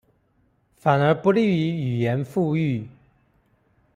[0.77, 2.87] 反而不利於語言復育